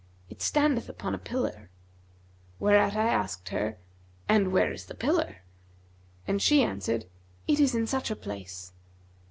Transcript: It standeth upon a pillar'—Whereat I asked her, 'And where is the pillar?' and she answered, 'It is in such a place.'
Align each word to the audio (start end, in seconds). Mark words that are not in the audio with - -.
It 0.31 0.41
standeth 0.41 0.89
upon 0.89 1.13
a 1.13 1.19
pillar'—Whereat 1.19 2.95
I 2.95 3.07
asked 3.07 3.49
her, 3.49 3.77
'And 4.27 4.51
where 4.51 4.71
is 4.71 4.87
the 4.87 4.95
pillar?' 4.95 5.43
and 6.27 6.41
she 6.41 6.63
answered, 6.63 7.05
'It 7.47 7.59
is 7.59 7.75
in 7.75 7.85
such 7.85 8.09
a 8.09 8.15
place.' 8.15 8.73